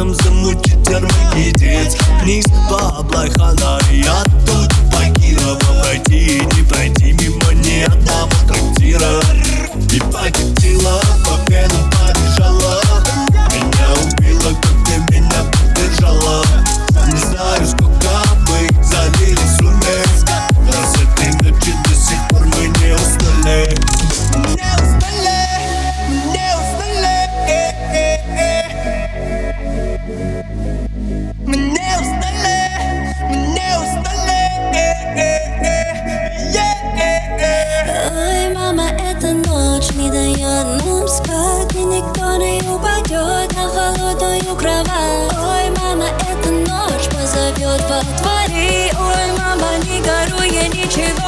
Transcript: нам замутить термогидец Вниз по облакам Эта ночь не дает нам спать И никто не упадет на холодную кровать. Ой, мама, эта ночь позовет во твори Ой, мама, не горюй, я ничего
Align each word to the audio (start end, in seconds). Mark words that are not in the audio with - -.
нам 0.00 0.14
замутить 0.14 0.82
термогидец 0.82 1.94
Вниз 2.22 2.46
по 2.70 3.00
облакам 3.00 3.49
Эта 39.30 39.48
ночь 39.48 39.90
не 39.94 40.10
дает 40.10 40.84
нам 40.84 41.06
спать 41.06 41.72
И 41.74 41.84
никто 41.84 42.36
не 42.36 42.60
упадет 42.68 43.54
на 43.54 43.68
холодную 43.68 44.56
кровать. 44.56 45.32
Ой, 45.38 45.70
мама, 45.78 46.06
эта 46.28 46.50
ночь 46.50 47.08
позовет 47.12 47.80
во 47.88 48.00
твори 48.18 48.90
Ой, 48.98 49.38
мама, 49.38 49.78
не 49.84 50.00
горюй, 50.00 50.52
я 50.52 50.66
ничего 50.66 51.19